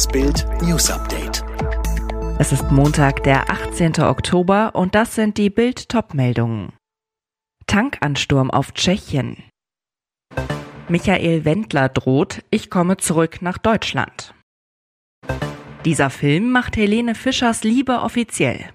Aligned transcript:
Das 0.00 0.08
Bild 0.08 0.46
News 0.62 0.90
Update. 0.90 1.44
Es 2.38 2.52
ist 2.52 2.70
Montag, 2.70 3.22
der 3.24 3.50
18. 3.50 4.00
Oktober 4.00 4.74
und 4.74 4.94
das 4.94 5.14
sind 5.14 5.36
die 5.36 5.50
Bild 5.50 5.90
Topmeldungen. 5.90 6.72
Tankansturm 7.66 8.50
auf 8.50 8.72
Tschechien. 8.72 9.42
Michael 10.88 11.44
Wendler 11.44 11.90
droht, 11.90 12.42
ich 12.50 12.70
komme 12.70 12.96
zurück 12.96 13.42
nach 13.42 13.58
Deutschland. 13.58 14.32
Dieser 15.84 16.08
Film 16.08 16.50
macht 16.50 16.78
Helene 16.78 17.14
Fischers 17.14 17.62
Liebe 17.62 18.00
offiziell. 18.00 18.70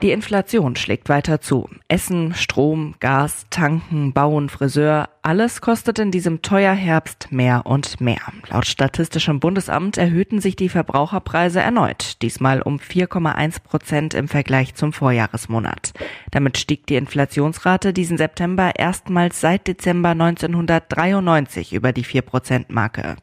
Die 0.00 0.12
Inflation 0.12 0.76
schlägt 0.76 1.08
weiter 1.08 1.40
zu. 1.40 1.68
Essen, 1.88 2.32
Strom, 2.32 2.94
Gas, 3.00 3.46
Tanken, 3.50 4.12
Bauen, 4.12 4.48
Friseur, 4.48 5.08
alles 5.22 5.60
kostet 5.60 5.98
in 5.98 6.12
diesem 6.12 6.40
Teuerherbst 6.40 7.32
mehr 7.32 7.66
und 7.66 8.00
mehr. 8.00 8.20
Laut 8.48 8.66
Statistischem 8.66 9.40
Bundesamt 9.40 9.98
erhöhten 9.98 10.40
sich 10.40 10.54
die 10.54 10.68
Verbraucherpreise 10.68 11.60
erneut, 11.60 12.22
diesmal 12.22 12.62
um 12.62 12.76
4,1 12.76 13.60
Prozent 13.64 14.14
im 14.14 14.28
Vergleich 14.28 14.76
zum 14.76 14.92
Vorjahresmonat. 14.92 15.92
Damit 16.30 16.58
stieg 16.58 16.86
die 16.86 16.96
Inflationsrate 16.96 17.92
diesen 17.92 18.18
September 18.18 18.76
erstmals 18.76 19.40
seit 19.40 19.66
Dezember 19.66 20.10
1993 20.10 21.72
über 21.72 21.92
die 21.92 22.04
4 22.04 22.22
Prozent 22.22 22.70
Marke. 22.70 23.16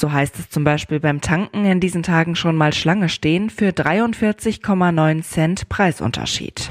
So 0.00 0.10
heißt 0.10 0.38
es 0.38 0.48
zum 0.48 0.64
Beispiel 0.64 0.98
beim 0.98 1.20
Tanken 1.20 1.66
in 1.66 1.78
diesen 1.78 2.02
Tagen 2.02 2.34
schon 2.34 2.56
mal 2.56 2.72
Schlange 2.72 3.10
stehen 3.10 3.50
für 3.50 3.68
43,9 3.68 5.22
Cent 5.22 5.68
Preisunterschied. 5.68 6.70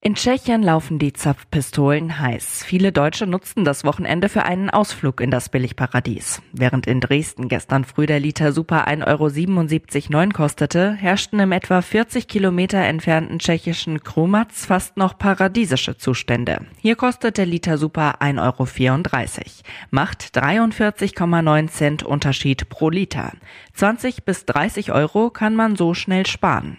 In 0.00 0.14
Tschechien 0.14 0.62
laufen 0.62 1.00
die 1.00 1.12
Zapfpistolen 1.12 2.20
heiß. 2.20 2.62
Viele 2.64 2.92
Deutsche 2.92 3.26
nutzten 3.26 3.64
das 3.64 3.82
Wochenende 3.82 4.28
für 4.28 4.44
einen 4.44 4.70
Ausflug 4.70 5.20
in 5.20 5.32
das 5.32 5.48
Billigparadies. 5.48 6.40
Während 6.52 6.86
in 6.86 7.00
Dresden 7.00 7.48
gestern 7.48 7.84
früh 7.84 8.06
der 8.06 8.20
Liter 8.20 8.52
Super 8.52 8.86
1,77,9 8.86 10.14
Euro 10.14 10.32
kostete, 10.32 10.92
herrschten 10.92 11.40
im 11.40 11.50
etwa 11.50 11.82
40 11.82 12.28
Kilometer 12.28 12.78
entfernten 12.78 13.40
tschechischen 13.40 14.04
Krumatz 14.04 14.66
fast 14.66 14.96
noch 14.96 15.18
paradiesische 15.18 15.98
Zustände. 15.98 16.60
Hier 16.80 16.94
kostet 16.94 17.36
der 17.36 17.46
Liter 17.46 17.76
Super 17.76 18.22
1,34 18.22 18.38
Euro. 18.38 19.52
Macht 19.90 20.22
43,9 20.38 21.68
Cent 21.70 22.02
Unterschied 22.04 22.68
pro 22.68 22.88
Liter. 22.88 23.32
20 23.74 24.24
bis 24.24 24.46
30 24.46 24.92
Euro 24.92 25.30
kann 25.30 25.56
man 25.56 25.74
so 25.74 25.92
schnell 25.92 26.24
sparen. 26.24 26.78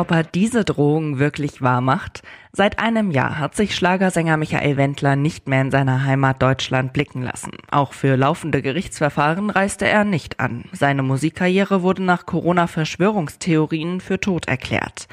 Ob 0.00 0.12
er 0.12 0.22
diese 0.22 0.64
Drohung 0.64 1.18
wirklich 1.18 1.60
wahr 1.60 1.82
macht? 1.82 2.22
Seit 2.52 2.78
einem 2.78 3.10
Jahr 3.10 3.38
hat 3.38 3.54
sich 3.54 3.76
Schlagersänger 3.76 4.38
Michael 4.38 4.78
Wendler 4.78 5.14
nicht 5.14 5.46
mehr 5.46 5.60
in 5.60 5.70
seiner 5.70 6.06
Heimat 6.06 6.40
Deutschland 6.40 6.94
blicken 6.94 7.20
lassen. 7.20 7.50
Auch 7.70 7.92
für 7.92 8.16
laufende 8.16 8.62
Gerichtsverfahren 8.62 9.50
reiste 9.50 9.86
er 9.86 10.04
nicht 10.04 10.40
an. 10.40 10.64
Seine 10.72 11.02
Musikkarriere 11.02 11.82
wurde 11.82 12.02
nach 12.02 12.24
Corona-Verschwörungstheorien 12.24 14.00
für 14.00 14.18
tot 14.18 14.48
erklärt. 14.48 15.06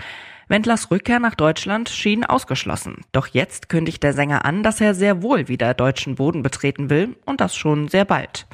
Wendlers 0.47 0.89
Rückkehr 0.89 1.19
nach 1.19 1.35
Deutschland 1.35 1.89
schien 1.89 2.23
ausgeschlossen. 2.23 3.01
Doch 3.11 3.27
jetzt 3.27 3.67
kündigt 3.67 4.03
der 4.03 4.13
Sänger 4.13 4.45
an, 4.45 4.63
dass 4.63 4.79
er 4.79 4.93
sehr 4.93 5.21
wohl 5.21 5.49
wieder 5.49 5.73
deutschen 5.73 6.15
Boden 6.15 6.43
betreten 6.43 6.89
will 6.89 7.17
und 7.25 7.41
das 7.41 7.57
schon 7.57 7.89
sehr 7.89 8.05
bald. 8.05 8.47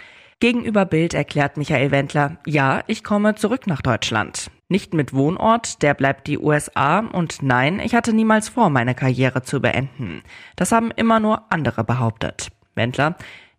Gegenüber 0.43 0.83
Bild 0.83 1.13
erklärt 1.13 1.55
Michael 1.55 1.91
Wendler, 1.91 2.35
ja, 2.45 2.81
ich 2.87 3.05
komme 3.05 3.35
zurück 3.35 3.65
nach 3.65 3.81
Deutschland. 3.81 4.51
Nicht 4.67 4.93
mit 4.93 5.13
Wohnort, 5.13 5.81
der 5.81 5.93
bleibt 5.93 6.27
die 6.27 6.37
USA 6.37 6.99
und 6.99 7.41
nein, 7.41 7.79
ich 7.79 7.95
hatte 7.95 8.11
niemals 8.11 8.49
vor, 8.49 8.69
meine 8.69 8.93
Karriere 8.93 9.43
zu 9.43 9.61
beenden. 9.61 10.21
Das 10.57 10.73
haben 10.73 10.91
immer 10.91 11.21
nur 11.21 11.49
andere 11.49 11.85
behauptet. 11.85 12.49
Wendler, 12.75 13.15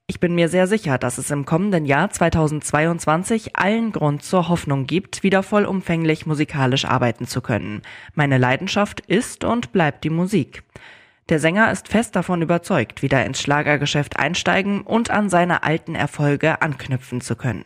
ich 0.07 0.21
bin 0.21 0.35
mir 0.35 0.51
sehr 0.51 0.67
sicher, 0.67 0.99
dass 0.99 1.17
es 1.17 1.31
im 1.31 1.47
kommenden 1.47 1.87
Jahr 1.87 2.11
2022 2.11 3.57
allen 3.57 3.91
Grund 3.91 4.23
zur 4.23 4.51
Hoffnung 4.51 4.87
gibt, 4.87 5.23
wieder 5.23 5.43
vollumfänglich 5.43 6.27
musikalisch 6.27 6.85
arbeiten 6.85 7.27
zu 7.27 7.41
können. 7.41 7.81
Meine 8.13 8.37
Leidenschaft 8.37 9.01
ist 9.01 9.45
und 9.45 9.73
bleibt 9.73 10.05
die 10.05 10.11
Musik. 10.11 10.65
Der 11.31 11.39
Sänger 11.39 11.73
ist 11.73 11.89
fest 11.89 12.15
davon 12.17 12.43
überzeugt, 12.43 13.01
wieder 13.01 13.25
ins 13.25 13.41
Schlagergeschäft 13.41 14.19
einsteigen 14.19 14.83
und 14.83 15.11
an 15.11 15.31
seine 15.31 15.63
alten 15.63 15.95
Erfolge 15.95 16.61
anknüpfen 16.61 17.23
zu 17.23 17.35
können. 17.35 17.65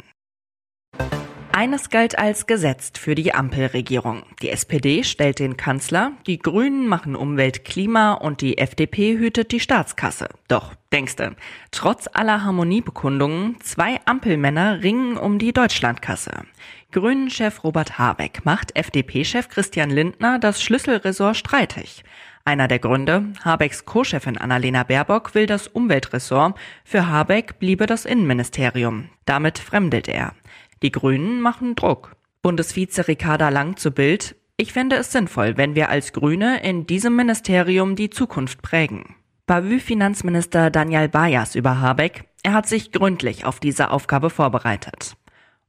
Eines 1.51 1.91
galt 1.91 2.17
als 2.17 2.47
gesetzt 2.47 2.99
für 2.99 3.17
die 3.17 3.35
Ampelregierung. 3.35 4.23
Die 4.43 4.51
SPD 4.51 5.03
stellt 5.03 5.41
den 5.41 5.57
Kanzler, 5.57 6.13
die 6.29 6.39
Grünen 6.39 6.87
machen 6.87 7.17
Umwelt, 7.17 7.65
Klima 7.65 8.13
und 8.13 8.43
die 8.43 8.59
FDP 8.59 9.19
hütet 9.19 9.51
die 9.51 9.59
Staatskasse. 9.59 10.29
Doch, 10.47 10.77
denkste, 10.93 11.35
trotz 11.73 12.09
aller 12.13 12.45
Harmoniebekundungen, 12.45 13.57
zwei 13.61 13.99
Ampelmänner 14.05 14.85
ringen 14.85 15.17
um 15.17 15.41
die 15.41 15.53
Deutschlandkasse. 15.53 16.45
Grünen-Chef 16.93 17.65
Robert 17.65 17.99
Habeck 17.99 18.45
macht 18.45 18.77
FDP-Chef 18.77 19.49
Christian 19.49 19.91
Lindner 19.91 20.39
das 20.39 20.63
Schlüsselressort 20.63 21.37
streitig. 21.37 22.05
Einer 22.49 22.67
der 22.67 22.79
Gründe, 22.79 23.25
Habecks 23.45 23.85
Co-Chefin 23.85 24.39
Annalena 24.39 24.83
Baerbock 24.83 25.35
will 25.35 25.45
das 25.45 25.69
Umweltressort, 25.69 26.59
für 26.83 27.07
Habeck 27.07 27.59
bliebe 27.59 27.85
das 27.85 28.07
Innenministerium. 28.07 29.11
Damit 29.27 29.59
fremdelt 29.59 30.09
er. 30.09 30.33
Die 30.81 30.91
Grünen 30.91 31.43
machen 31.43 31.75
Druck. 31.75 32.17
Bundesvize 32.41 33.07
Ricarda 33.07 33.51
Lang 33.51 33.77
zu 33.77 33.91
Bild, 33.91 34.35
ich 34.57 34.73
fände 34.73 34.97
es 34.97 35.13
sinnvoll, 35.13 35.59
wenn 35.59 35.75
wir 35.75 35.91
als 35.91 36.15
Grüne 36.15 36.63
in 36.63 36.87
diesem 36.87 37.17
Ministerium 37.17 37.97
die 37.97 38.09
Zukunft 38.09 38.63
prägen. 38.63 39.15
Bavü-Finanzminister 39.47 40.71
Daniel 40.71 41.11
Bayas 41.11 41.55
über 41.55 41.83
Habeck, 41.83 42.25
er 42.45 42.55
hat 42.55 42.67
sich 42.67 42.93
gründlich 42.93 43.45
auf 43.45 43.61
diese 43.61 43.91
Aufgabe 43.91 44.31
vorbereitet. 44.31 45.19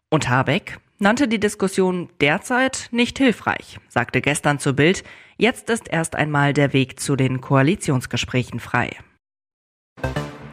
Und 0.10 0.30
Habeck 0.30 0.80
nannte 1.00 1.28
die 1.28 1.40
Diskussion 1.40 2.10
derzeit 2.22 2.90
nicht 2.92 3.18
hilfreich, 3.18 3.80
sagte 3.88 4.22
gestern 4.22 4.60
zu 4.60 4.74
Bild, 4.74 5.04
Jetzt 5.38 5.70
ist 5.70 5.88
erst 5.88 6.18
einmal 6.18 6.54
der 6.54 6.74
Weg 6.74 7.00
zu 7.00 7.16
den 7.16 7.40
Koalitionsgesprächen 7.40 8.60
frei. 8.60 8.92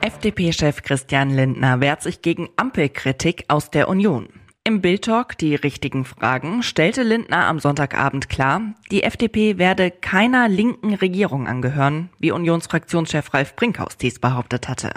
FDP-Chef 0.01 0.83
Christian 0.83 1.31
Lindner 1.31 1.81
wehrt 1.81 2.03
sich 2.03 2.23
gegen 2.23 2.49
Ampelkritik 2.57 3.45
aus 3.49 3.71
der 3.73 3.89
Union. 3.89 4.29
Im 4.63 4.81
Bildtalk 4.81 5.37
die 5.39 5.57
richtigen 5.57 6.05
Fragen 6.05 6.63
stellte 6.63 7.03
Lindner 7.03 7.47
am 7.47 7.59
Sonntagabend 7.59 8.29
klar, 8.29 8.75
die 8.91 9.03
FDP 9.03 9.59
werde 9.59 9.91
keiner 9.91 10.49
linken 10.49 10.95
Regierung 10.95 11.49
angehören, 11.49 12.11
wie 12.19 12.31
Unionsfraktionschef 12.31 13.35
Ralf 13.35 13.57
Brinkhaus 13.57 13.97
dies 13.97 14.21
behauptet 14.21 14.69
hatte. 14.69 14.91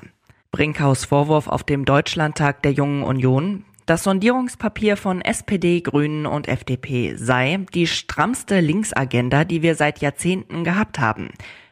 Brinkhaus 0.52 1.06
Vorwurf 1.06 1.48
auf 1.48 1.64
dem 1.64 1.86
Deutschlandtag 1.86 2.64
der 2.64 2.72
Jungen 2.72 3.04
Union, 3.04 3.66
das 3.90 4.04
Sondierungspapier 4.04 4.98
von 4.98 5.20
SPD, 5.20 5.82
Grünen 5.82 6.28
und 6.28 6.48
FDP 6.48 7.16
sei 7.16 7.66
die 7.74 7.88
strammste 7.88 8.60
Linksagenda, 8.60 9.46
die 9.46 9.64
wir 9.64 9.74
seit 9.74 10.00
Jahrzehnten 10.00 10.64
gehabt 10.64 11.00
haben. 11.00 11.30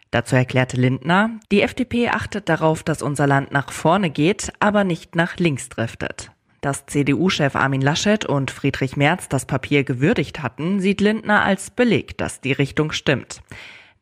Dazu 0.09 0.35
erklärte 0.35 0.77
Lindner, 0.77 1.29
die 1.51 1.61
FDP 1.61 2.09
achtet 2.09 2.49
darauf, 2.49 2.81
dass 2.81 3.03
unser 3.03 3.27
Land 3.27 3.51
nach 3.51 3.71
vorne 3.71 4.09
geht, 4.09 4.51
aber 4.59 4.83
nicht 4.83 5.15
nach 5.15 5.37
links 5.37 5.69
driftet. 5.69 6.31
Dass 6.61 6.87
CDU-Chef 6.87 7.55
Armin 7.55 7.81
Laschet 7.81 8.25
und 8.25 8.49
Friedrich 8.49 8.97
Merz 8.97 9.29
das 9.29 9.45
Papier 9.45 9.83
gewürdigt 9.83 10.41
hatten, 10.41 10.79
sieht 10.79 11.01
Lindner 11.01 11.43
als 11.43 11.69
Beleg, 11.69 12.17
dass 12.17 12.41
die 12.41 12.53
Richtung 12.53 12.93
stimmt. 12.93 13.43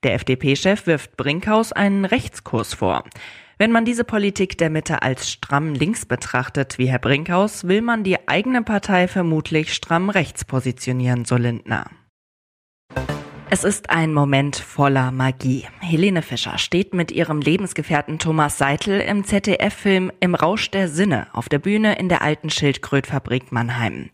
Der 0.04 0.14
FDP-Chef 0.14 0.88
wirft 0.88 1.18
Brinkhaus 1.18 1.74
einen 1.74 2.06
Rechtskurs 2.06 2.76
vor. 2.76 3.04
Wenn 3.58 3.72
man 3.72 3.86
diese 3.86 4.04
Politik 4.04 4.58
der 4.58 4.70
Mitte 4.70 5.02
als 5.02 5.32
stramm 5.32 5.74
links 5.74 6.06
betrachtet, 6.06 6.78
wie 6.78 6.88
Herr 6.88 7.00
Brinkhaus, 7.00 7.68
will 7.68 7.82
man 7.82 8.04
die 8.04 8.28
eigene 8.28 8.64
Partei 8.64 9.08
vermutlich 9.08 9.74
stramm 9.74 10.10
rechts 10.10 10.44
positionieren, 10.44 11.24
so 11.24 11.38
Lindner. 11.38 11.86
Es 13.50 13.64
ist 13.64 13.92
ein 13.92 14.14
Moment 14.14 14.58
voller 14.58 15.12
Magie. 15.12 15.66
Helene 15.80 16.22
Fischer 16.22 16.58
steht 16.58 16.94
mit 16.94 17.12
ihrem 17.12 17.40
Lebensgefährten 17.40 18.20
Thomas 18.20 18.58
Seitel 18.58 19.00
im 19.00 19.24
ZDF-Film 19.24 20.12
Im 20.20 20.36
Rausch 20.36 20.70
der 20.72 20.90
Sinne 20.90 21.28
auf 21.32 21.48
der 21.48 21.60
Bühne 21.60 21.98
in 21.98 22.10
der 22.10 22.24
alten 22.24 22.50
Schildkrötfabrik 22.50 23.54
Mannheim. 23.54 24.10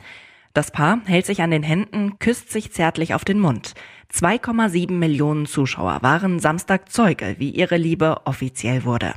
Das 0.53 0.69
Paar 0.69 0.99
hält 1.05 1.25
sich 1.25 1.41
an 1.41 1.49
den 1.49 1.63
Händen, 1.63 2.19
küsst 2.19 2.51
sich 2.51 2.73
zärtlich 2.73 3.13
auf 3.15 3.23
den 3.23 3.39
Mund. 3.39 3.73
2,7 4.13 4.91
Millionen 4.91 5.45
Zuschauer 5.45 5.99
waren 6.01 6.39
Samstag 6.39 6.91
Zeuge, 6.91 7.35
wie 7.37 7.49
ihre 7.49 7.77
Liebe 7.77 8.17
offiziell 8.25 8.83
wurde. 8.83 9.13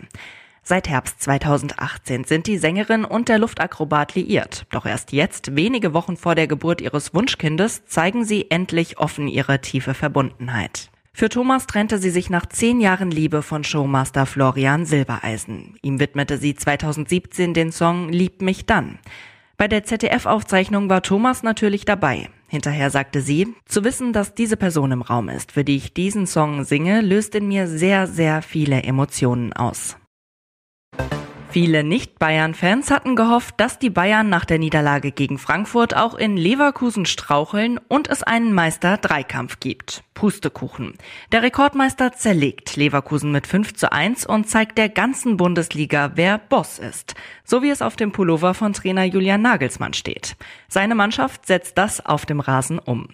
Seit 0.62 0.88
Herbst 0.88 1.20
2018 1.20 2.24
sind 2.24 2.46
die 2.46 2.56
Sängerin 2.56 3.04
und 3.04 3.28
der 3.28 3.38
Luftakrobat 3.38 4.14
liiert. 4.14 4.66
Doch 4.70 4.86
erst 4.86 5.12
jetzt, 5.12 5.56
wenige 5.56 5.92
Wochen 5.92 6.16
vor 6.16 6.34
der 6.34 6.46
Geburt 6.46 6.80
ihres 6.80 7.12
Wunschkindes, 7.12 7.84
zeigen 7.84 8.24
sie 8.24 8.50
endlich 8.50 8.98
offen 8.98 9.28
ihre 9.28 9.60
tiefe 9.60 9.92
Verbundenheit. 9.92 10.90
Für 11.12 11.28
Thomas 11.28 11.66
trennte 11.66 11.98
sie 11.98 12.10
sich 12.10 12.30
nach 12.30 12.46
zehn 12.46 12.80
Jahren 12.80 13.10
Liebe 13.10 13.42
von 13.42 13.62
Showmaster 13.62 14.26
Florian 14.26 14.86
Silbereisen. 14.86 15.76
Ihm 15.82 16.00
widmete 16.00 16.38
sie 16.38 16.54
2017 16.54 17.52
den 17.52 17.70
Song 17.70 18.08
Lieb 18.08 18.40
mich 18.40 18.64
dann. 18.64 18.98
Bei 19.56 19.68
der 19.68 19.84
ZDF-Aufzeichnung 19.84 20.88
war 20.88 21.02
Thomas 21.02 21.42
natürlich 21.42 21.84
dabei. 21.84 22.28
Hinterher 22.48 22.90
sagte 22.90 23.20
sie, 23.20 23.54
zu 23.66 23.84
wissen, 23.84 24.12
dass 24.12 24.34
diese 24.34 24.56
Person 24.56 24.92
im 24.92 25.02
Raum 25.02 25.28
ist, 25.28 25.52
für 25.52 25.64
die 25.64 25.76
ich 25.76 25.94
diesen 25.94 26.26
Song 26.26 26.64
singe, 26.64 27.00
löst 27.00 27.34
in 27.34 27.46
mir 27.46 27.66
sehr, 27.68 28.06
sehr 28.06 28.42
viele 28.42 28.82
Emotionen 28.82 29.52
aus. 29.52 29.96
Viele 31.54 31.84
Nicht-Bayern-Fans 31.84 32.90
hatten 32.90 33.14
gehofft, 33.14 33.60
dass 33.60 33.78
die 33.78 33.88
Bayern 33.88 34.28
nach 34.28 34.44
der 34.44 34.58
Niederlage 34.58 35.12
gegen 35.12 35.38
Frankfurt 35.38 35.94
auch 35.94 36.16
in 36.16 36.36
Leverkusen 36.36 37.06
straucheln 37.06 37.78
und 37.86 38.08
es 38.08 38.24
einen 38.24 38.52
Meister-Dreikampf 38.52 39.60
gibt. 39.60 40.02
Pustekuchen. 40.14 40.94
Der 41.30 41.44
Rekordmeister 41.44 42.10
zerlegt 42.10 42.74
Leverkusen 42.74 43.30
mit 43.30 43.46
5 43.46 43.74
zu 43.74 43.92
1 43.92 44.26
und 44.26 44.48
zeigt 44.48 44.78
der 44.78 44.88
ganzen 44.88 45.36
Bundesliga, 45.36 46.10
wer 46.16 46.38
Boss 46.38 46.80
ist. 46.80 47.14
So 47.44 47.62
wie 47.62 47.70
es 47.70 47.82
auf 47.82 47.94
dem 47.94 48.10
Pullover 48.10 48.54
von 48.54 48.72
Trainer 48.72 49.04
Julian 49.04 49.42
Nagelsmann 49.42 49.92
steht. 49.92 50.34
Seine 50.66 50.96
Mannschaft 50.96 51.46
setzt 51.46 51.78
das 51.78 52.04
auf 52.04 52.26
dem 52.26 52.40
Rasen 52.40 52.80
um. 52.80 53.10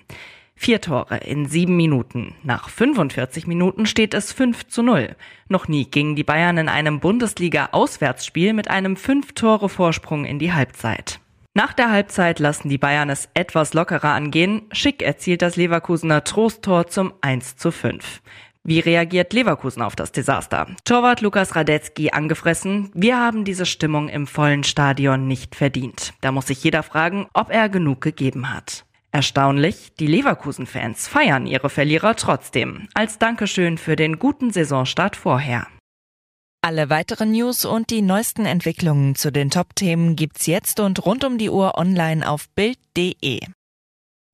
Vier 0.62 0.82
Tore 0.82 1.16
in 1.16 1.46
sieben 1.46 1.74
Minuten. 1.74 2.34
Nach 2.42 2.68
45 2.68 3.46
Minuten 3.46 3.86
steht 3.86 4.12
es 4.12 4.30
5 4.30 4.66
zu 4.66 4.82
0. 4.82 5.16
Noch 5.48 5.68
nie 5.68 5.86
gingen 5.86 6.16
die 6.16 6.22
Bayern 6.22 6.58
in 6.58 6.68
einem 6.68 7.00
Bundesliga-Auswärtsspiel 7.00 8.52
mit 8.52 8.68
einem 8.68 8.96
Fünf-Tore-Vorsprung 8.96 10.26
in 10.26 10.38
die 10.38 10.52
Halbzeit. 10.52 11.18
Nach 11.54 11.72
der 11.72 11.90
Halbzeit 11.90 12.40
lassen 12.40 12.68
die 12.68 12.76
Bayern 12.76 13.08
es 13.08 13.30
etwas 13.32 13.72
lockerer 13.72 14.12
angehen. 14.12 14.60
Schick 14.70 15.00
erzielt 15.00 15.40
das 15.40 15.56
Leverkusener 15.56 16.24
Trosttor 16.24 16.88
zum 16.88 17.14
1 17.22 17.56
zu 17.56 17.72
5. 17.72 18.20
Wie 18.62 18.80
reagiert 18.80 19.32
Leverkusen 19.32 19.80
auf 19.80 19.96
das 19.96 20.12
Desaster? 20.12 20.66
Torwart 20.84 21.22
Lukas 21.22 21.56
Radetzky 21.56 22.10
angefressen. 22.10 22.90
Wir 22.92 23.18
haben 23.18 23.46
diese 23.46 23.64
Stimmung 23.64 24.10
im 24.10 24.26
vollen 24.26 24.64
Stadion 24.64 25.26
nicht 25.26 25.56
verdient. 25.56 26.12
Da 26.20 26.32
muss 26.32 26.48
sich 26.48 26.62
jeder 26.62 26.82
fragen, 26.82 27.28
ob 27.32 27.48
er 27.48 27.70
genug 27.70 28.02
gegeben 28.02 28.52
hat. 28.52 28.84
Erstaunlich, 29.12 29.92
die 29.98 30.06
Leverkusen-Fans 30.06 31.08
feiern 31.08 31.46
ihre 31.46 31.68
Verlierer 31.68 32.14
trotzdem, 32.14 32.88
als 32.94 33.18
Dankeschön 33.18 33.76
für 33.76 33.96
den 33.96 34.18
guten 34.18 34.52
Saisonstart 34.52 35.16
vorher. 35.16 35.66
Alle 36.62 36.90
weiteren 36.90 37.32
News 37.32 37.64
und 37.64 37.90
die 37.90 38.02
neuesten 38.02 38.44
Entwicklungen 38.44 39.16
zu 39.16 39.32
den 39.32 39.50
Top-Themen 39.50 40.14
gibt's 40.14 40.46
jetzt 40.46 40.78
und 40.78 41.04
rund 41.06 41.24
um 41.24 41.38
die 41.38 41.50
Uhr 41.50 41.76
online 41.76 42.28
auf 42.28 42.48
Bild.de. 42.50 43.40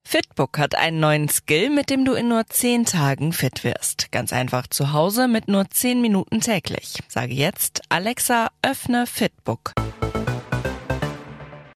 Fitbook 0.06 0.58
hat 0.58 0.76
einen 0.76 1.00
neuen 1.00 1.29
Skill, 1.29 1.70
mit 1.70 1.88
dem 1.88 2.05
du 2.05 2.12
in 2.12 2.29
nur 2.29 2.46
10 2.46 2.84
Tagen 2.84 3.32
fit 3.32 3.64
wirst. 3.64 4.12
Ganz 4.12 4.32
einfach 4.32 4.67
zu 4.67 4.93
Hause 4.93 5.26
mit 5.26 5.49
nur 5.49 5.69
10 5.70 6.00
Minuten 6.00 6.40
täglich. 6.40 7.02
Sage 7.08 7.34
jetzt, 7.34 7.82
Alexa, 7.88 8.50
öffne 8.62 9.06
Fitbook. 9.06 9.72